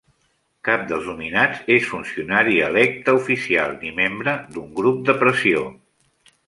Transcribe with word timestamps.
Cap 0.69 0.85
dels 0.91 1.09
nominats 1.09 1.61
és 1.75 1.85
funcionari 1.91 2.57
electe 2.71 3.17
oficial 3.21 3.77
ni 3.85 3.95
membre 4.03 4.37
d'un 4.57 4.77
grup 4.83 5.09
de 5.11 5.21
pressió. 5.23 5.67